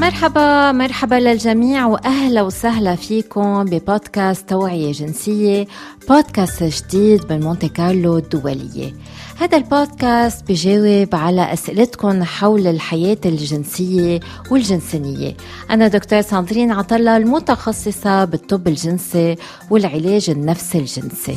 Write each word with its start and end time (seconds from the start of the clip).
مرحبا 0.00 0.72
مرحبا 0.72 1.14
للجميع 1.14 1.86
وأهلا 1.86 2.42
وسهلا 2.42 2.94
فيكم 2.94 3.64
ببودكاست 3.64 4.48
توعية 4.48 4.92
جنسية 4.92 5.66
بودكاست 6.08 6.62
جديد 6.62 7.32
من 7.32 7.40
مونتي 7.40 7.68
كارلو 7.68 8.16
الدولية. 8.16 8.94
هذا 9.40 9.56
البودكاست 9.56 10.48
بجاوب 10.48 11.14
على 11.14 11.52
أسئلتكم 11.52 12.24
حول 12.24 12.66
الحياة 12.66 13.18
الجنسية 13.26 14.20
والجنسانيه 14.50 15.36
أنا 15.70 15.88
دكتور 15.88 16.20
ساندرين 16.20 16.72
عطله 16.72 17.16
المتخصصة 17.16 18.24
بالطب 18.24 18.68
الجنسي 18.68 19.36
والعلاج 19.70 20.30
النفسي 20.30 20.78
الجنسي. 20.78 21.36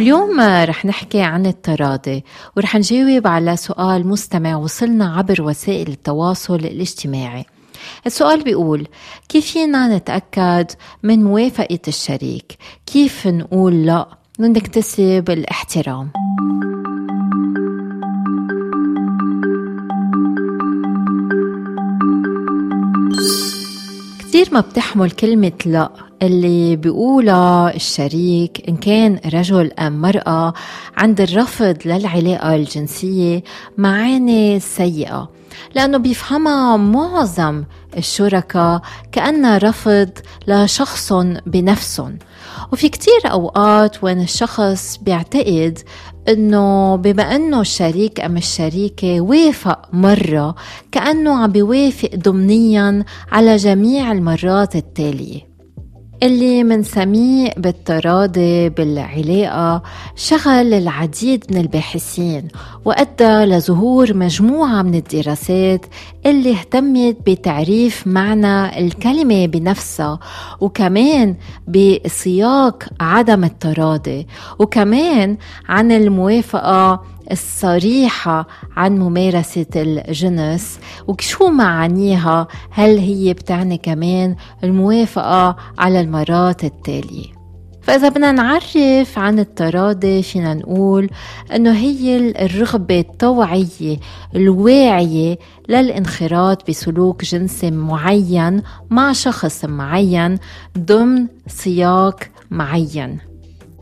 اليوم 0.00 0.40
رح 0.40 0.84
نحكي 0.84 1.20
عن 1.20 1.46
التراضي 1.46 2.24
ورح 2.56 2.76
نجاوب 2.76 3.26
على 3.26 3.56
سؤال 3.56 4.06
مستمع 4.06 4.56
وصلنا 4.56 5.14
عبر 5.14 5.42
وسائل 5.42 5.88
التواصل 5.88 6.54
الاجتماعي. 6.54 7.44
السؤال 8.06 8.44
بيقول 8.44 8.88
كيف 9.28 9.46
فينا 9.46 9.96
نتأكد 9.96 10.70
من 11.02 11.24
موافقة 11.24 11.78
الشريك؟ 11.88 12.56
كيف 12.86 13.26
نقول 13.26 13.86
لا؟ 13.86 14.06
نكتسب 14.40 15.24
الاحترام. 15.30 16.10
كثير 24.36 24.54
ما 24.54 24.60
بتحمل 24.60 25.10
كلمة 25.10 25.52
لا 25.66 25.90
اللي 26.22 26.76
بيقولها 26.76 27.74
الشريك 27.74 28.68
إن 28.68 28.76
كان 28.76 29.20
رجل 29.34 29.72
أم 29.72 30.00
مرأة 30.00 30.54
عند 30.96 31.20
الرفض 31.20 31.76
للعلاقة 31.84 32.54
الجنسية 32.54 33.42
معاني 33.78 34.60
سيئة. 34.60 35.30
لأنه 35.74 35.98
بيفهمها 35.98 36.76
معظم 36.76 37.64
الشركاء 37.96 38.82
كأنها 39.12 39.58
رفض 39.58 40.10
لشخص 40.46 41.12
بنفسهم 41.46 42.18
وفي 42.72 42.88
كتير 42.88 43.20
أوقات 43.30 44.04
وين 44.04 44.20
الشخص 44.20 44.96
بيعتقد 45.02 45.78
إنه 46.28 46.96
بما 46.96 47.22
إنه 47.22 47.60
الشريك 47.60 48.20
أم 48.20 48.36
الشريكة 48.36 49.20
وافق 49.20 49.88
مرة 49.92 50.54
كأنه 50.92 51.42
عم 51.42 51.52
بيوافق 51.52 52.10
ضمنيا 52.14 53.04
على 53.32 53.56
جميع 53.56 54.12
المرات 54.12 54.76
التالية. 54.76 55.55
اللي 56.22 56.64
منسميه 56.64 57.50
بالتراضي 57.56 58.68
بالعلاقة 58.68 59.82
شغل 60.16 60.74
العديد 60.74 61.44
من 61.50 61.56
الباحثين 61.60 62.48
وأدى 62.84 63.44
لظهور 63.44 64.14
مجموعة 64.14 64.82
من 64.82 64.94
الدراسات 64.94 65.86
اللي 66.26 66.50
اهتمت 66.52 67.16
بتعريف 67.26 68.06
معنى 68.06 68.78
الكلمة 68.78 69.46
بنفسها 69.46 70.18
وكمان 70.60 71.34
بسياق 71.68 72.84
عدم 73.00 73.44
التراضي 73.44 74.26
وكمان 74.58 75.36
عن 75.68 75.92
الموافقة 75.92 77.02
الصريحة 77.32 78.46
عن 78.76 78.98
ممارسة 78.98 79.66
الجنس 79.76 80.78
وشو 81.08 81.48
معانيها 81.48 82.48
هل 82.70 82.98
هي 82.98 83.32
بتعني 83.32 83.78
كمان 83.78 84.36
الموافقة 84.64 85.56
على 85.78 86.00
المرات 86.00 86.64
التالية؟ 86.64 87.36
فإذا 87.82 88.08
بدنا 88.08 88.32
نعرف 88.32 89.18
عن 89.18 89.38
التراضي 89.38 90.22
فينا 90.22 90.54
نقول 90.54 91.10
أنه 91.54 91.72
هي 91.72 92.16
الرغبة 92.16 93.00
الطوعية 93.00 93.98
الواعية 94.34 95.38
للانخراط 95.68 96.70
بسلوك 96.70 97.24
جنسي 97.24 97.70
معين 97.70 98.62
مع 98.90 99.12
شخص 99.12 99.64
معين 99.64 100.38
ضمن 100.78 101.26
سياق 101.46 102.20
معين. 102.50 103.18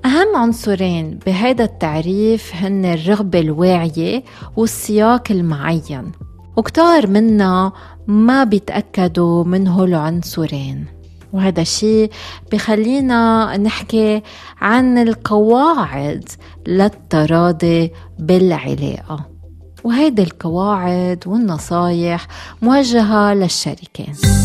أهم 0.04 0.36
عنصرين 0.36 1.18
بهذا 1.26 1.64
التعريف 1.64 2.54
هن 2.54 2.84
الرغبة 2.84 3.40
الواعية 3.40 4.24
والسياق 4.56 5.30
المعين. 5.30 6.12
وكتار 6.56 7.06
منا 7.06 7.72
ما 8.06 8.44
بيتأكدوا 8.44 9.44
من 9.44 9.68
هالعنصرين 9.68 10.86
وهذا 11.32 11.60
الشيء 11.62 12.10
بخلينا 12.52 13.56
نحكي 13.56 14.22
عن 14.60 14.98
القواعد 14.98 16.28
للتراضي 16.66 17.92
بالعلاقة. 18.18 19.26
وهيدي 19.84 20.22
القواعد 20.22 21.24
والنصايح 21.26 22.26
موجهة 22.62 23.34
للشريكين 23.34 24.43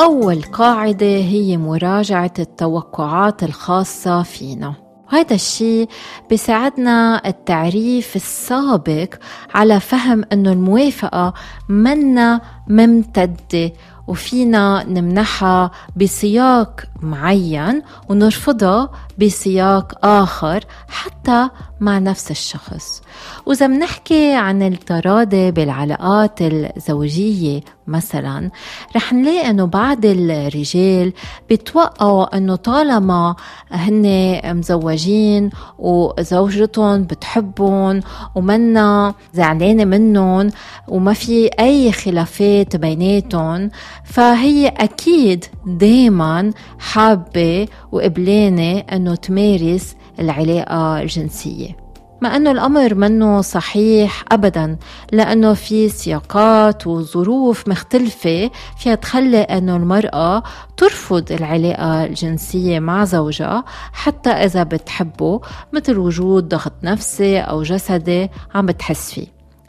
أول 0.00 0.42
قاعدة 0.42 1.06
هي 1.06 1.56
مراجعة 1.56 2.32
التوقعات 2.38 3.42
الخاصة 3.42 4.22
فينا. 4.22 4.74
وهذا 5.12 5.34
الشيء 5.34 5.88
بيساعدنا 6.30 7.22
التعريف 7.26 8.16
السابق 8.16 9.14
على 9.54 9.80
فهم 9.80 10.24
أنه 10.32 10.52
الموافقة 10.52 11.34
منا 11.68 12.40
ممتدة 12.68 13.72
وفينا 14.06 14.84
نمنحها 14.88 15.70
بسياق 15.96 16.80
معين 17.02 17.82
ونرفضها 18.08 18.90
بسياق 19.20 20.06
آخر 20.06 20.64
حتى 20.88 21.48
مع 21.80 21.98
نفس 21.98 22.30
الشخص. 22.30 23.02
وإذا 23.46 23.66
بنحكي 23.66 24.32
عن 24.34 24.62
التراضي 24.62 25.50
بالعلاقات 25.50 26.42
الزوجية 26.42 27.60
مثلا 27.86 28.50
رح 28.96 29.12
نلاقي 29.12 29.50
إنه 29.50 29.64
بعض 29.64 29.98
الرجال 30.04 31.12
بيتوقعوا 31.48 32.36
إنه 32.36 32.56
طالما 32.56 33.34
هن 33.70 34.40
مزوجين 34.44 35.50
وزوجتهم 35.78 37.02
بتحبهم 37.04 38.00
ومنا 38.34 39.14
زعلانة 39.34 39.84
منهم 39.84 40.50
وما 40.88 41.12
في 41.12 41.50
أي 41.60 41.92
خلافات 41.92 42.76
بيناتهم 42.76 43.70
فهي 44.04 44.68
أكيد 44.68 45.44
دايما 45.66 46.52
حابة 46.78 47.68
وقبلانة 47.92 48.78
انه 49.10 49.16
تمارس 49.16 49.96
العلاقة 50.20 51.00
الجنسية. 51.00 51.76
مع 52.22 52.36
أنه 52.36 52.50
الأمر 52.50 52.94
منه 52.94 53.40
صحيح 53.40 54.24
أبدا 54.32 54.76
لأنه 55.12 55.54
في 55.54 55.88
سياقات 55.88 56.86
وظروف 56.86 57.68
مختلفة 57.68 58.50
فيها 58.78 58.94
تخلي 58.94 59.40
أنه 59.40 59.76
المرأة 59.76 60.42
ترفض 60.76 61.32
العلاقة 61.32 62.04
الجنسية 62.04 62.78
مع 62.78 63.04
زوجها 63.04 63.64
حتى 63.92 64.30
إذا 64.30 64.62
بتحبه 64.62 65.40
مثل 65.72 65.98
وجود 65.98 66.48
ضغط 66.48 66.72
نفسي 66.82 67.38
أو 67.38 67.62
جسدي 67.62 68.28
عم 68.54 68.66
بتحس 68.66 69.12
فيه. 69.12 69.26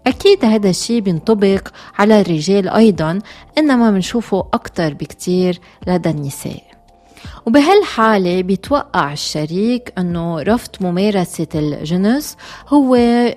أكيد 0.08 0.46
هذا 0.46 0.70
الشيء 0.70 1.02
بينطبق 1.02 1.68
على 2.00 2.22
الرجال 2.22 2.70
أيضا 2.70 3.20
إنما 3.58 3.92
بنشوفه 3.92 4.40
أكتر 4.54 4.94
بكتير 4.94 5.60
لدى 5.88 6.10
النساء. 6.10 6.71
وبهالحالة 7.46 8.42
بيتوقع 8.42 9.14
الشريك 9.14 9.94
أنه 9.98 10.42
رفض 10.42 10.70
ممارسة 10.82 11.48
الجنس 11.56 12.38
هو 12.68 12.96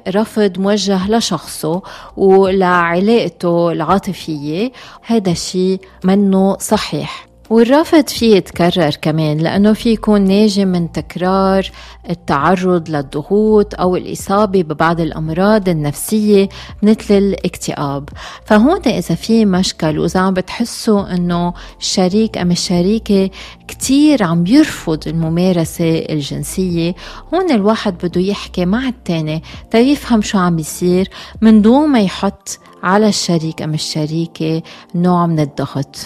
رفض 0.08 0.58
موجه 0.58 1.10
لشخصه 1.10 1.82
ولعلاقته 2.16 3.72
العاطفية. 3.72 4.72
هذا 5.02 5.30
الشيء 5.30 5.80
منه 6.04 6.56
صحيح. 6.58 7.33
والرفض 7.50 8.08
فيه 8.08 8.36
يتكرر 8.36 8.90
كمان 9.02 9.38
لأنه 9.38 9.72
في 9.72 9.90
يكون 9.90 10.20
ناجم 10.20 10.68
من 10.68 10.92
تكرار 10.92 11.70
التعرض 12.10 12.90
للضغوط 12.90 13.74
أو 13.80 13.96
الإصابة 13.96 14.62
ببعض 14.62 15.00
الأمراض 15.00 15.68
النفسية 15.68 16.48
مثل 16.82 17.14
الاكتئاب. 17.14 18.08
فهون 18.44 18.80
إذا 18.86 19.14
في 19.14 19.44
مشكل 19.44 19.98
وإذا 19.98 20.20
عم 20.20 20.34
بتحسوا 20.34 21.14
أنه 21.14 21.54
الشريك 21.80 22.38
أم 22.38 22.50
الشريكة 22.50 23.30
كتير 23.68 24.22
عم 24.22 24.44
بيرفض 24.44 25.08
الممارسة 25.08 25.98
الجنسية 25.98 26.94
هون 27.34 27.50
الواحد 27.50 27.94
بده 28.06 28.20
يحكي 28.20 28.64
مع 28.64 28.88
التاني 28.88 29.42
تيفهم 29.70 30.22
شو 30.22 30.38
عم 30.38 30.56
بيصير 30.56 31.10
من 31.40 31.62
دون 31.62 31.88
ما 31.88 32.00
يحط 32.00 32.58
على 32.82 33.08
الشريك 33.08 33.62
أم 33.62 33.74
الشريكة 33.74 34.62
نوع 34.94 35.26
من 35.26 35.40
الضغط. 35.40 35.96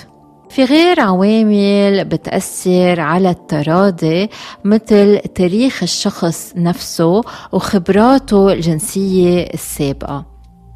في 0.58 0.64
غير 0.64 1.00
عوامل 1.00 2.05
بتأثر 2.05 3.00
على 3.00 3.31
التراضي 3.31 4.28
مثل 4.64 5.19
تاريخ 5.19 5.82
الشخص 5.82 6.52
نفسه 6.56 7.20
وخبراته 7.52 8.52
الجنسية 8.52 9.43
السابقة. 9.55 10.25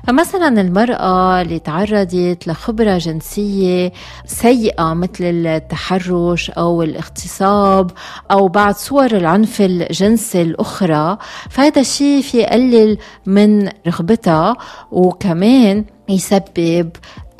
فمثلا 0.06 0.60
المرأة 0.60 1.42
اللي 1.42 1.58
تعرضت 1.58 2.48
لخبرة 2.48 2.98
جنسية 2.98 3.92
سيئة 4.26 4.94
مثل 4.94 5.46
التحرش 5.46 6.50
أو 6.50 6.82
الاغتصاب 6.82 7.90
أو 8.30 8.48
بعض 8.48 8.74
صور 8.74 9.06
العنف 9.06 9.60
الجنسي 9.60 10.42
الأخرى 10.42 11.18
فهذا 11.50 11.80
الشيء 11.80 12.22
في 12.22 12.38
يقلل 12.38 12.98
من 13.26 13.68
رغبتها 13.86 14.56
وكمان 14.90 15.84
يسبب 16.08 16.90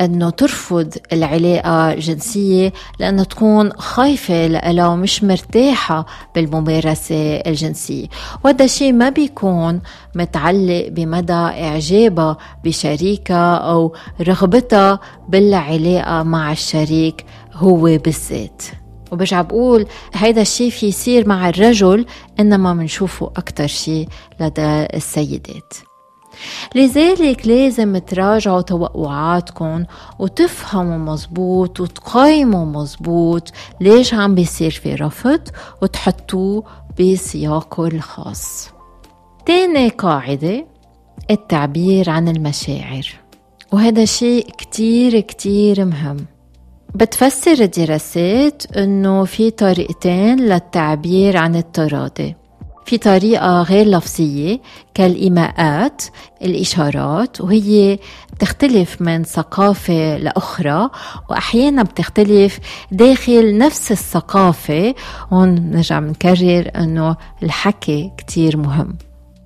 أنه 0.05 0.31
ترفض 0.31 0.95
العلاقة 1.13 1.93
الجنسيه 1.93 2.73
لأنها 2.99 3.25
تكون 3.25 3.73
خايفة 3.73 4.47
لها 4.47 4.89
ومش 4.89 5.25
مرتاحة 5.25 6.07
بالممارسة 6.35 7.37
الجنسية. 7.37 8.07
وهذا 8.45 8.65
الشيء 8.65 8.93
ما 8.93 9.09
بيكون 9.09 9.81
متعلق 10.15 10.89
بمدى 10.89 11.33
إعجابها 11.33 12.37
بشريكها 12.65 13.57
أو 13.57 13.95
رغبتها 14.21 15.01
بالعلاقة 15.29 16.23
مع 16.23 16.53
الشريك 16.53 17.25
هو 17.53 17.83
بالذات. 17.83 18.63
وبرجع 19.13 19.43
بقول 19.43 19.87
هيدا 20.15 20.43
الشيء 20.43 20.71
في 20.71 20.87
يصير 20.87 21.29
مع 21.29 21.49
الرجل 21.49 22.07
إنما 22.41 22.75
منشوفه 22.75 23.27
أكثر 23.27 23.67
شيء 23.67 24.09
لدى 24.41 24.87
السيدات. 24.95 25.92
لذلك 26.75 27.47
لازم 27.47 27.99
تراجعوا 27.99 28.61
توقعاتكم 28.61 29.85
وتفهموا 30.19 31.13
مزبوط 31.13 31.81
وتقيموا 31.81 32.65
مزبوط 32.65 33.53
ليش 33.81 34.15
عم 34.15 34.35
بيصير 34.35 34.71
في 34.71 34.95
رفض 34.95 35.41
وتحطوه 35.83 36.65
بسياقه 37.01 37.87
الخاص. 37.87 38.71
تاني 39.47 39.89
قاعدة 39.89 40.67
التعبير 41.31 42.11
عن 42.11 42.29
المشاعر. 42.29 43.07
وهذا 43.73 44.05
شيء 44.05 44.51
كتير 44.59 45.21
كتير 45.21 45.85
مهم. 45.85 46.17
بتفسر 46.95 47.53
الدراسات 47.53 48.77
إنه 48.77 49.25
في 49.25 49.51
طريقتين 49.51 50.41
للتعبير 50.41 51.37
عن 51.37 51.57
التراضي. 51.57 52.37
في 52.85 52.99
طريقة 52.99 53.63
غير 53.63 53.87
لفظية 53.87 54.61
كالإيماءات 54.95 56.03
الإشارات 56.43 57.41
وهي 57.41 57.99
بتختلف 58.33 59.03
من 59.03 59.25
ثقافة 59.25 60.17
لأخرى 60.17 60.91
وأحيانا 61.31 61.83
بتختلف 61.83 62.59
داخل 62.93 63.59
نفس 63.59 63.93
الثقافة. 63.93 64.95
هون 65.33 65.71
نرجع 65.71 66.01
بنكرر 66.01 66.71
أنه 66.77 67.17
الحكي 67.43 68.13
كتير 68.19 68.57
مهم. 68.57 68.97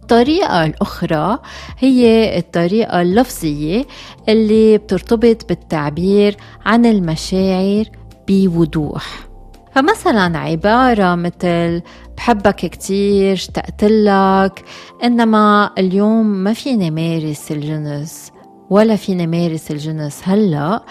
الطريقة 0.02 0.64
الأخرى 0.64 1.38
هي 1.78 2.38
الطريقة 2.38 3.02
اللفظية 3.02 3.84
اللي 4.28 4.78
بترتبط 4.78 5.48
بالتعبير 5.48 6.36
عن 6.66 6.86
المشاعر 6.86 7.84
بوضوح. 8.28 9.26
فمثلا 9.74 10.38
عبارة 10.38 11.14
مثل 11.14 11.82
بحبك 12.16 12.56
كتير 12.56 13.32
اشتقت 13.32 13.84
لك 13.84 14.64
إنما 15.04 15.70
اليوم 15.78 16.26
ما 16.26 16.52
فيني 16.52 16.90
مارس 16.90 17.52
الجنس 17.52 18.32
ولا 18.70 18.96
فيني 18.96 19.26
مارس 19.26 19.70
الجنس 19.70 20.20
هلأ. 20.24 20.82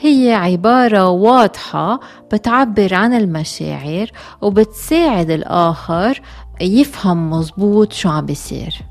هي 0.00 0.32
عبارة 0.32 1.08
واضحة 1.08 2.00
بتعبر 2.32 2.94
عن 2.94 3.14
المشاعر 3.14 4.06
وبتساعد 4.42 5.30
الآخر 5.30 6.20
يفهم 6.60 7.30
مزبوط 7.30 7.92
شو 7.92 8.08
عم 8.08 8.26
بيصير. 8.26 8.82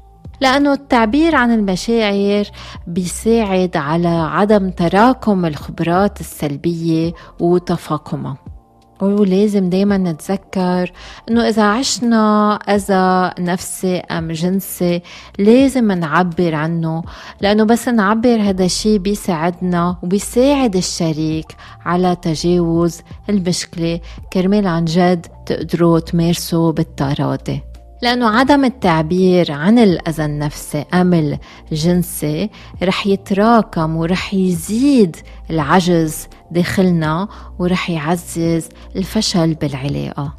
لأنه 0.41 0.73
التعبير 0.73 1.35
عن 1.35 1.51
المشاعر 1.51 2.45
بيساعد 2.87 3.77
على 3.77 4.07
عدم 4.07 4.69
تراكم 4.69 5.45
الخبرات 5.45 6.19
السلبية 6.19 7.13
وتفاقمها. 7.39 8.52
ولازم 9.01 9.69
دايما 9.69 9.97
نتذكر 9.97 10.91
إنه 11.29 11.49
إذا 11.49 11.63
عشنا 11.63 12.55
اذى 12.55 13.33
نفسي 13.39 13.97
أم 13.97 14.31
جنسي 14.31 15.01
لازم 15.39 15.91
نعبر 15.91 16.55
عنه 16.55 17.03
لأنه 17.41 17.63
بس 17.63 17.87
نعبر 17.87 18.41
هذا 18.41 18.65
الشيء 18.65 18.97
بيساعدنا 18.97 19.97
وبيساعد 20.03 20.75
الشريك 20.75 21.55
على 21.85 22.15
تجاوز 22.21 23.01
المشكلة. 23.29 23.99
كرمال 24.33 24.67
عن 24.67 24.85
جد 24.85 25.27
تقدروا 25.45 25.99
تمارسوا 25.99 26.71
بالتراضي. 26.71 27.61
لأنه 28.01 28.29
عدم 28.29 28.65
التعبير 28.65 29.51
عن 29.51 29.79
الأذى 29.79 30.25
النفسي 30.25 30.85
أم 30.93 31.37
الجنسي 31.71 32.49
رح 32.83 33.07
يتراكم 33.07 33.95
ورح 33.95 34.33
يزيد 34.33 35.15
العجز 35.49 36.27
داخلنا 36.53 37.27
ورح 37.59 37.89
يعزز 37.89 38.69
الفشل 38.95 39.53
بالعلاقة. 39.53 40.35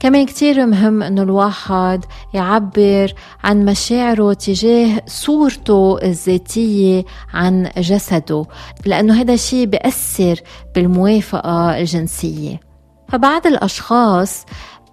كمان 0.00 0.26
كتير 0.26 0.66
مهم 0.66 1.02
إنه 1.02 1.22
الواحد 1.22 2.04
يعبر 2.34 3.12
عن 3.44 3.64
مشاعره 3.64 4.32
تجاه 4.32 5.02
صورته 5.06 5.98
الذاتية 6.02 7.04
عن 7.34 7.70
جسده 7.78 8.44
لأنه 8.86 9.20
هذا 9.20 9.34
الشيء 9.34 9.66
بيأثر 9.66 10.40
بالموافقة 10.74 11.78
الجنسية. 11.78 12.60
فبعض 13.08 13.46
الأشخاص 13.46 14.44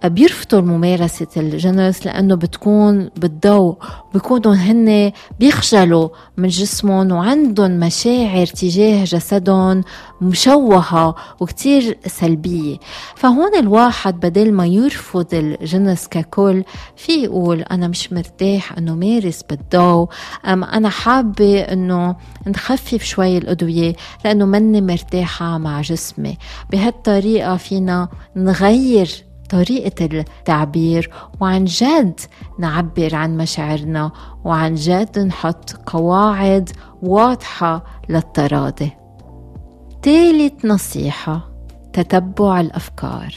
بيرفضوا 0.04 0.60
ممارسة 0.60 1.26
الجنس 1.36 2.06
لأنه 2.06 2.34
بتكون 2.34 3.10
بالضوء. 3.16 3.76
بيكونوا 4.14 4.54
هن 4.54 5.12
بيخجلوا 5.40 6.08
من 6.36 6.48
جسمهم 6.48 7.12
وعندهم 7.12 7.70
مشاعر 7.70 8.46
تجاه 8.46 9.04
جسدهم 9.04 9.84
مشوهة 10.20 11.14
وكتير 11.40 11.98
سلبية. 12.06 12.76
فهون 13.16 13.54
الواحد 13.58 14.20
بدل 14.20 14.52
ما 14.52 14.66
يرفض 14.66 15.26
الجنس 15.34 16.08
ككل 16.08 16.64
في 16.96 17.12
يقول 17.12 17.60
أنا 17.60 17.88
مش 17.88 18.12
مرتاح 18.12 18.78
أنه 18.78 18.94
مارس 18.94 19.42
بالضوء 19.50 20.08
أم 20.46 20.64
أنا 20.64 20.88
حابة 20.88 21.60
أنه 21.60 22.16
نخفف 22.46 23.02
شوي 23.04 23.38
الأدوية 23.38 23.92
لأنه 24.24 24.44
مني 24.44 24.80
مرتاحة 24.80 25.58
مع 25.58 25.80
جسمي. 25.80 26.38
بهالطريقة 26.70 27.56
فينا 27.56 28.08
نغير 28.36 29.24
طريقة 29.54 30.04
التعبير 30.04 31.10
وعن 31.40 31.64
جد 31.64 32.20
نعبر 32.58 33.14
عن 33.14 33.36
مشاعرنا 33.36 34.12
وعن 34.44 34.74
جد 34.74 35.18
نحط 35.18 35.72
قواعد 35.86 36.70
واضحة 37.02 37.84
للتراضي. 38.08 38.90
ثالث 40.02 40.64
نصيحة 40.64 41.48
تتبع 41.92 42.60
الأفكار. 42.60 43.34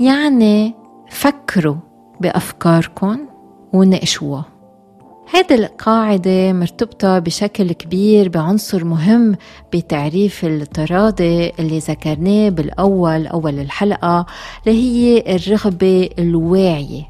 يعني 0.00 0.74
فكروا 1.10 1.76
بأفكاركم 2.20 3.18
وناقشوها 3.72 4.44
هذه 5.30 5.54
القاعدة 5.54 6.52
مرتبطة 6.52 7.18
بشكل 7.18 7.72
كبير 7.72 8.28
بعنصر 8.28 8.84
مهم 8.84 9.36
بتعريف 9.72 10.44
التراضي 10.44 11.52
اللي 11.58 11.78
ذكرناه 11.78 12.48
بالأول 12.48 13.26
أول 13.26 13.58
الحلقة 13.58 14.26
اللي 14.66 14.78
هي 14.78 15.36
الرغبة 15.36 16.10
الواعية. 16.18 17.02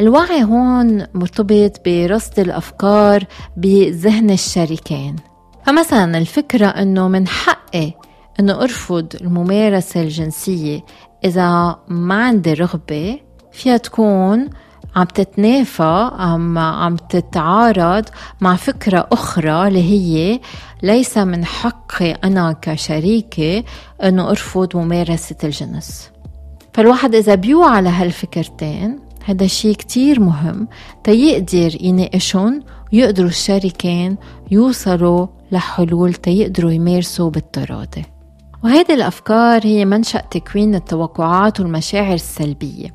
الوعي 0.00 0.44
هون 0.44 1.06
مرتبط 1.14 1.80
برصد 1.86 2.38
الأفكار 2.38 3.24
بذهن 3.56 4.30
الشريكين. 4.30 5.16
فمثلا 5.66 6.18
الفكرة 6.18 6.66
أنه 6.66 7.08
من 7.08 7.28
حقي 7.28 7.92
أنه 8.40 8.62
أرفض 8.62 9.06
الممارسة 9.20 10.02
الجنسية 10.02 10.80
إذا 11.24 11.78
ما 11.88 12.24
عندي 12.24 12.54
رغبة 12.54 13.18
فيها 13.52 13.76
تكون 13.76 14.48
عم 14.96 15.04
تتنافى 15.04 16.10
عم 16.18 16.58
عم 16.58 16.96
تتعارض 16.96 18.04
مع 18.40 18.56
فكرة 18.56 19.08
أخرى 19.12 19.68
اللي 19.68 19.82
هي 19.82 20.40
ليس 20.82 21.18
من 21.18 21.44
حقي 21.44 22.12
أنا 22.12 22.52
كشريكة 22.62 23.64
أنه 24.02 24.30
أرفض 24.30 24.76
ممارسة 24.76 25.36
الجنس. 25.44 26.10
فالواحد 26.72 27.14
إذا 27.14 27.34
بيوعى 27.34 27.76
على 27.76 27.88
هالفكرتين 27.88 28.98
هذا 29.24 29.46
شيء 29.46 29.74
كتير 29.74 30.20
مهم 30.20 30.68
تيقدر 31.04 31.76
يناقشهم 31.80 32.62
ويقدروا 32.92 33.28
الشريكين 33.28 34.16
يوصلوا 34.50 35.26
لحلول 35.52 36.14
تيقدروا 36.14 36.70
يمارسوا 36.70 37.30
بالتراضي. 37.30 38.04
وهذه 38.64 38.94
الأفكار 38.94 39.66
هي 39.66 39.84
منشأ 39.84 40.20
تكوين 40.30 40.74
التوقعات 40.74 41.60
والمشاعر 41.60 42.14
السلبية. 42.14 42.94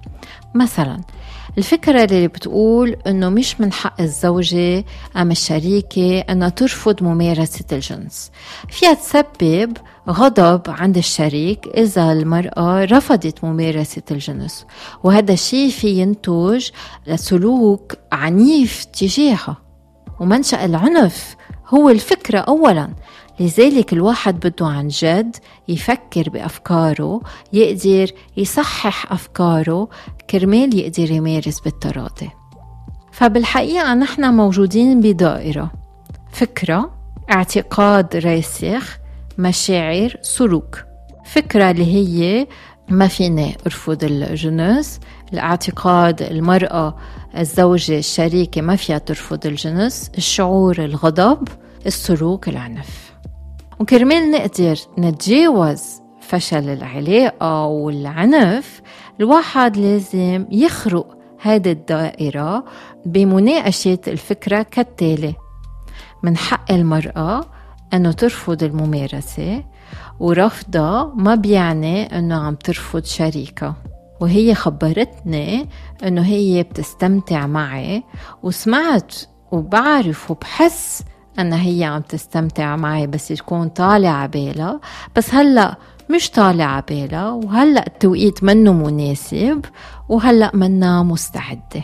مثلا 0.55 1.01
الفكرة 1.57 2.03
اللي 2.03 2.27
بتقول 2.27 2.95
إنه 3.07 3.29
مش 3.29 3.61
من 3.61 3.73
حق 3.73 4.01
الزوجة 4.01 4.85
أم 5.17 5.31
الشريكة 5.31 6.19
إنها 6.19 6.49
ترفض 6.49 7.03
ممارسة 7.03 7.65
الجنس. 7.71 8.31
فيها 8.69 8.93
تسبب 8.93 9.77
غضب 10.09 10.61
عند 10.67 10.97
الشريك 10.97 11.67
إذا 11.67 12.11
المرأة 12.11 12.85
رفضت 12.85 13.43
ممارسة 13.43 14.01
الجنس 14.11 14.65
وهذا 15.03 15.33
الشيء 15.33 15.69
في 15.69 15.87
ينتج 15.87 16.69
لسلوك 17.07 17.93
عنيف 18.11 18.83
تجاهها 18.85 19.57
ومنشأ 20.19 20.65
العنف 20.65 21.35
هو 21.67 21.89
الفكرة 21.89 22.39
أولا. 22.39 22.89
لذلك 23.39 23.93
الواحد 23.93 24.39
بده 24.47 24.65
عن 24.65 24.87
جد 24.87 25.35
يفكر 25.67 26.29
بأفكاره 26.29 27.21
يقدر 27.53 28.11
يصحح 28.37 29.11
أفكاره 29.11 29.87
كرمال 30.29 30.79
يقدر 30.79 31.11
يمارس 31.11 31.59
بالتراضي. 31.59 32.29
فبالحقيقة 33.11 33.93
نحن 33.93 34.33
موجودين 34.33 35.01
بدائرة. 35.01 35.71
فكرة 36.31 36.91
اعتقاد 37.31 38.15
راسخ 38.15 38.97
مشاعر 39.37 40.15
سلوك. 40.21 40.83
فكرة 41.25 41.71
اللي 41.71 41.85
هي 41.85 42.47
ما 42.89 43.07
فيني 43.07 43.57
أرفض 43.65 44.03
الجنس. 44.03 44.99
الاعتقاد 45.33 46.21
المرأة 46.21 46.97
الزوجة 47.37 47.97
الشريكة 47.97 48.61
ما 48.61 48.75
فيها 48.75 48.97
ترفض 48.97 49.45
الجنس. 49.45 50.11
الشعور 50.17 50.85
الغضب 50.85 51.47
السلوك 51.85 52.49
العنف. 52.49 53.13
وكرمال 53.79 54.31
نقدر 54.31 54.75
نتجاوز 54.99 55.81
فشل 56.21 56.69
العلاقة 56.69 57.65
والعنف 57.65 58.81
الواحد 59.19 59.77
لازم 59.77 60.45
يخرق 60.51 61.17
هذه 61.41 61.71
الدائرة 61.71 62.65
بمناقشة 63.05 63.99
الفكرة 64.07 64.61
كالتالي. 64.61 65.35
من 66.23 66.37
حق 66.37 66.71
المرأة 66.71 67.45
أنه 67.93 68.11
ترفض 68.11 68.63
الممارسة 68.63 69.63
ورفضها 70.19 71.13
ما 71.15 71.35
بيعني 71.35 72.17
أنه 72.17 72.35
عم 72.35 72.55
ترفض 72.55 73.03
شريكها 73.03 73.75
وهي 74.21 74.55
خبرتني 74.55 75.69
أنه 76.03 76.21
هي 76.25 76.63
بتستمتع 76.63 77.47
معي 77.47 78.03
وسمعت 78.43 79.15
وبعرف 79.51 80.31
وبحس 80.31 81.03
أنها 81.39 81.61
هي 81.67 81.83
عم 81.83 82.01
تستمتع 82.01 82.75
معي 82.75 83.07
بس 83.07 83.27
تكون 83.27 83.67
طالع 83.69 84.09
عبالها 84.09 84.79
بس 85.15 85.33
هلأ 85.33 85.75
مش 86.09 86.29
طالع 86.29 86.65
عبالها 86.65 87.29
وهلأ 87.31 87.87
التوقيت 87.87 88.43
منه 88.43 88.73
مناسب 88.73 89.65
وهلأ 90.09 90.51
منا 90.53 91.03
مستعدة. 91.03 91.83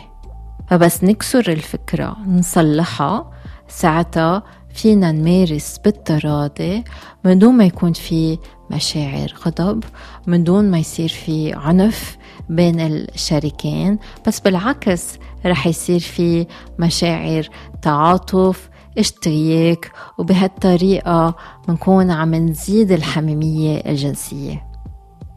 فبس 0.68 1.04
نكسر 1.04 1.52
الفكرة 1.52 2.16
نصلحها. 2.26 3.30
ساعتها 3.68 4.42
فينا 4.74 5.12
نمارس 5.12 5.78
بالتراضي 5.84 6.84
من 7.24 7.38
دون 7.38 7.54
ما 7.54 7.64
يكون 7.64 7.92
في 7.92 8.38
مشاعر 8.70 9.34
غضب 9.46 9.84
من 10.26 10.44
دون 10.44 10.70
ما 10.70 10.78
يصير 10.78 11.08
في 11.08 11.52
عنف 11.52 12.16
بين 12.48 12.80
الشريكين. 12.80 13.98
بس 14.26 14.40
بالعكس 14.40 15.18
رح 15.46 15.66
يصير 15.66 16.00
في 16.00 16.46
مشاعر 16.78 17.48
تعاطف 17.82 18.70
اشتياك 18.98 19.92
وبهالطريقة 20.18 21.36
منكون 21.68 22.10
عم 22.10 22.34
نزيد 22.34 22.92
الحميمية 22.92 23.76
الجنسية. 23.86 24.66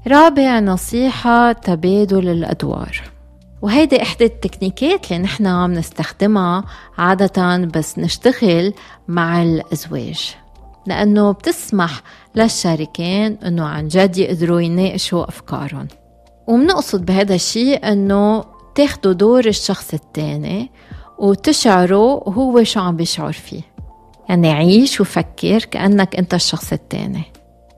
رابع 0.07 0.59
نصيحة 0.59 1.51
تبادل 1.51 2.29
الأدوار. 2.29 3.01
وهيدي 3.61 4.01
إحدى 4.01 4.25
التكنيكات 4.25 5.11
اللي 5.11 5.23
نحن 5.23 5.47
عم 5.47 5.73
نستخدمها 5.73 6.63
عادة 6.97 7.57
بس 7.57 7.99
نشتغل 7.99 8.73
مع 9.07 9.43
الأزواج. 9.43 10.35
لأنه 10.87 11.31
بتسمح 11.31 12.01
للشريكين 12.35 13.37
أنه 13.45 13.65
عن 13.65 13.87
جد 13.87 14.17
يقدروا 14.17 14.61
يناقشوا 14.61 15.29
أفكارهم. 15.29 15.87
ومنقصد 16.47 17.05
بهذا 17.05 17.35
الشيء 17.35 17.91
أنه 17.91 18.43
تاخدوا 18.75 19.13
دور 19.13 19.45
الشخص 19.45 19.93
التاني 19.93 20.71
وتشعروا 21.17 22.29
هو 22.33 22.63
شو 22.63 22.79
عم 22.79 22.95
بيشعر 22.95 23.31
فيه. 23.31 23.61
يعني 24.29 24.51
عيش 24.51 25.01
وفكر 25.01 25.59
كأنك 25.59 26.15
أنت 26.15 26.33
الشخص 26.33 26.73
التاني. 26.73 27.23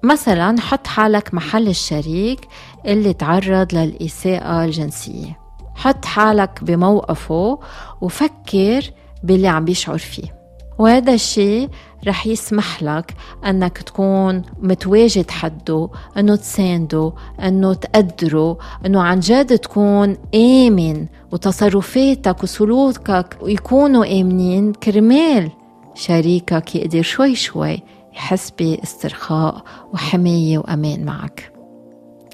مثلا 0.03 0.61
حط 0.61 0.87
حالك 0.87 1.33
محل 1.33 1.67
الشريك 1.67 2.47
اللي 2.85 3.13
تعرض 3.13 3.75
للإساءة 3.75 4.65
الجنسية. 4.65 5.39
حط 5.75 6.05
حالك 6.05 6.63
بموقفه 6.63 7.59
وفكر 8.01 8.91
باللي 9.23 9.47
عم 9.47 9.65
بيشعر 9.65 9.97
فيه. 9.97 10.36
وهذا 10.79 11.13
الشيء 11.13 11.69
رح 12.07 12.27
يسمح 12.27 12.83
لك 12.83 13.15
أنك 13.45 13.77
تكون 13.77 14.41
متواجد 14.61 15.31
حده 15.31 15.89
أنه 16.17 16.35
تسانده 16.35 17.13
أنه 17.43 17.73
تقدره 17.73 18.57
أنه 18.85 19.01
عن 19.01 19.19
جد 19.19 19.57
تكون 19.57 20.17
آمن 20.35 21.05
وتصرفاتك 21.31 22.43
وسلوكك 22.43 23.37
يكونوا 23.43 24.21
آمنين. 24.21 24.73
كرمال 24.73 25.51
شريكك 25.95 26.75
يقدر 26.75 27.01
شوي 27.01 27.35
شوي 27.35 27.83
يحس 28.13 28.53
باسترخاء 28.59 29.63
وحماية 29.93 30.57
وأمان 30.57 31.05
معك. 31.05 31.56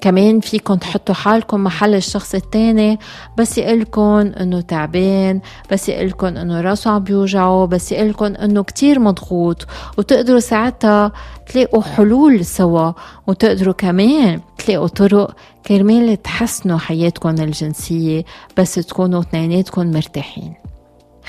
كمان 0.04 0.40
فيكم 0.40 0.74
تحطوا 0.74 1.14
حالكم 1.14 1.64
محل 1.64 1.94
الشخص 1.94 2.34
التاني 2.34 2.98
بس 3.38 3.58
يقلكن 3.58 4.32
إنه 4.40 4.60
تعبان 4.60 5.40
بس 5.72 5.88
يقلكن 5.88 6.36
إنه 6.36 6.60
راسه 6.60 6.90
عم 6.90 7.04
بيوجعه 7.04 7.66
بس 7.66 7.92
يقلكن 7.92 8.36
إنه 8.36 8.62
كتير 8.62 8.98
مضغوط 8.98 9.66
وتقدروا 9.98 10.40
ساعتها 10.40 11.12
تلاقوا 11.52 11.82
حلول 11.82 12.44
سوا 12.44 12.92
وتقدروا 13.26 13.74
كمان 13.74 14.40
تلاقوا 14.58 14.86
طرق 14.86 15.36
كرمال 15.66 16.22
تحسنوا 16.22 16.78
حياتكم 16.78 17.28
الجنسية 17.28 18.24
بس 18.56 18.74
تكونوا 18.74 19.20
اثنيناتكم 19.20 19.90
مرتاحين. 19.90 20.54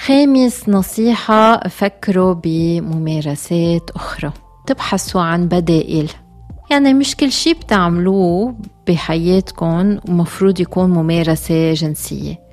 خامس 0.06 0.70
نصيحة 0.70 1.68
فكروا 1.68 2.36
بممارسات 2.44 3.90
أخرى. 3.96 4.32
تبحثوا 4.68 5.22
عن 5.22 5.48
بدائل. 5.48 6.10
يعني 6.70 6.94
مش 6.94 7.16
كل 7.16 7.32
شي 7.32 7.54
بتعملوه 7.54 8.56
بحياتكم 8.88 9.98
مفروض 10.08 10.60
يكون 10.60 10.90
ممارسة 10.90 11.74
جنسية. 11.74 12.46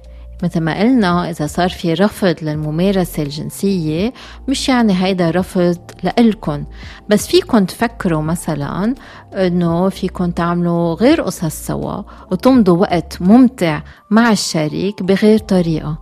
مثل 0.42 0.60
ما 0.60 0.80
قلنا 0.80 1.30
إذا 1.30 1.46
صار 1.46 1.68
في 1.68 1.94
رفض 1.94 2.34
للممارسة 2.42 3.22
الجنسية 3.22 4.12
مش 4.48 4.68
يعني 4.68 5.04
هيدا 5.04 5.30
رفض 5.30 5.78
لإلكن. 6.02 6.64
بس 7.08 7.26
فيكن 7.26 7.66
تفكروا 7.66 8.22
مثلا 8.22 8.94
إنه 9.34 9.88
فيكن 9.88 10.34
تعملوا 10.34 10.94
غير 10.94 11.22
قصص 11.22 11.66
سوا 11.66 12.02
وتمضوا 12.30 12.78
وقت 12.78 13.22
ممتع 13.22 13.82
مع 14.10 14.30
الشريك 14.30 15.02
بغير 15.02 15.38
طريقة. 15.38 15.98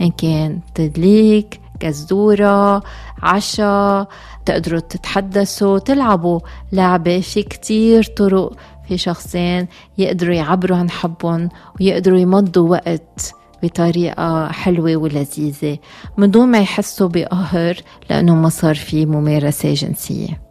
إن 0.00 0.10
كان 0.10 0.60
تدليك 0.74 1.60
كزدورة 1.80 2.82
عشاء 3.22 4.08
تقدروا 4.46 4.80
تتحدثوا 4.80 5.78
تلعبوا 5.78 6.40
لعبة. 6.72 7.20
في 7.20 7.42
كتير 7.42 8.02
طرق 8.02 8.52
في 8.88 8.98
شخصين 8.98 9.66
يقدروا 9.98 10.34
يعبروا 10.34 10.76
عن 10.76 10.90
حبهم 10.90 11.48
ويقدروا 11.80 12.18
يمضوا 12.18 12.68
وقت 12.68 13.34
بطريقة 13.62 14.48
حلوة 14.48 14.96
ولذيذة. 14.96 15.78
من 16.16 16.30
دون 16.30 16.48
ما 16.48 16.58
يحسوا 16.58 17.08
بقهر 17.08 17.76
لأنه 18.10 18.34
ما 18.34 18.48
صار 18.48 18.74
في 18.74 19.06
ممارسة 19.06 19.74
جنسية. 19.74 20.43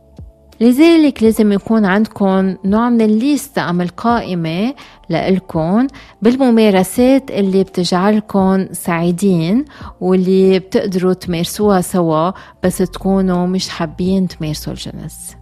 لذلك 0.63 1.23
لازم 1.23 1.51
يكون 1.51 1.85
عندكم 1.85 2.55
نوع 2.65 2.89
من 2.89 3.01
الليستة 3.01 3.69
أم 3.69 3.81
القائمة 3.81 4.73
لإلكم 5.09 5.87
بالممارسات 6.21 7.31
اللي 7.31 7.63
بتجعلكم 7.63 8.65
سعيدين 8.71 9.65
واللي 10.01 10.59
بتقدروا 10.59 11.13
تمارسوها 11.13 11.81
سوا 11.81 12.31
بس 12.63 12.77
تكونوا 12.77 13.47
مش 13.47 13.69
حابين 13.69 14.27
تمارسوا 14.27 14.73
الجنس. 14.73 15.35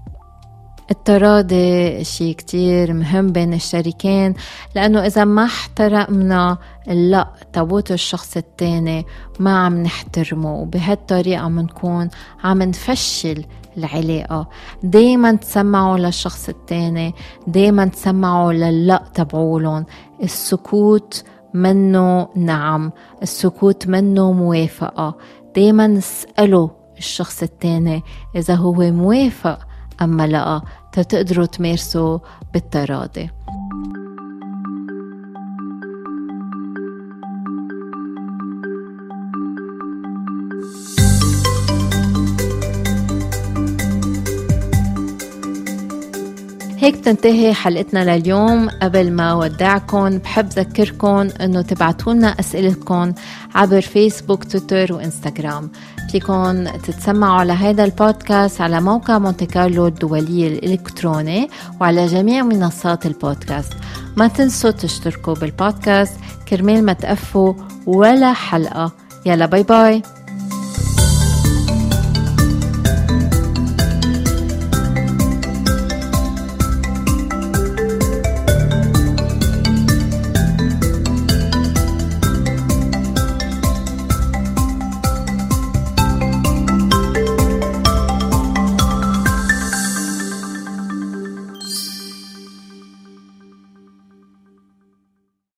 التراضي 0.92 2.04
شيء 2.04 2.36
كتير 2.36 2.94
مهم 2.94 3.32
بين 3.32 3.54
الشريكين 3.54 4.34
لأنه 4.76 5.06
إذا 5.06 5.24
ما 5.26 5.44
احترمنا 5.46 6.58
اللا 6.88 7.28
تابوت 7.54 7.92
الشخص 7.92 8.38
التاني 8.38 9.06
ما 9.40 9.66
عم 9.66 9.84
نحترمه 9.84 10.54
وبهالطريقة 10.54 11.50
منكون 11.50 12.10
عم 12.44 12.62
نفشل 12.62 13.46
العلاقة. 13.78 14.50
دايما 14.84 15.36
تسمعوا 15.36 15.98
للشخص 15.98 16.50
التاني 16.50 17.14
دايما 17.48 17.86
تسمعوا 17.86 18.54
لللأ 18.54 19.04
تبعولن 19.14 19.86
السكوت 20.24 21.24
منه 21.54 22.28
نعم 22.36 22.92
السكوت 23.22 23.88
منه 23.88 24.32
موافقة. 24.32 25.16
دايما 25.56 25.98
اسألوا 25.98 26.70
الشخص 26.98 27.44
التاني 27.44 28.04
إذا 28.36 28.56
هو 28.56 28.74
موافق 28.74 29.60
أما 30.02 30.28
لأ 30.28 30.62
تتقدروا 30.92 31.46
تمارسوا 31.46 32.20
بالتراضي. 32.54 33.30
هيك 46.92 47.06
تنتهي 47.06 47.54
حلقتنا 47.54 48.18
لليوم. 48.18 48.70
قبل 48.70 49.12
ما 49.12 49.34
ودعكم 49.34 50.18
بحب 50.18 50.48
ذكركم 50.48 51.28
إنه 51.42 51.62
تبعتوا 51.62 52.14
لنا 52.14 52.40
اسئلتكم 52.40 53.14
عبر 53.56 53.82
فيسبوك 53.82 54.44
تويتر 54.44 54.94
وإنستغرام. 54.94 55.72
فيكم 56.12 56.68
تتسمعوا 56.68 57.40
على 57.40 57.54
هذا 57.54 57.84
البودكاست 57.84 58.62
على 58.62 58.82
موقع 58.82 59.18
مونتي 59.18 59.46
كارلو 59.46 59.88
الدولي 59.88 60.48
الإلكتروني 60.48 61.50
وعلى 61.82 62.06
جميع 62.06 62.44
منصات 62.44 63.06
البودكاست. 63.06 63.74
ما 64.18 64.28
تنسوا 64.28 64.72
تشتركوا 64.72 65.34
بالبودكاست. 65.34 66.14
كرمال 66.48 66.86
ما 66.86 66.94
تقفوا 66.94 67.54
ولا 67.88 68.34
حلقة. 68.34 68.92
يلا 69.26 69.46
باي 69.46 69.64
باي. 69.64 70.02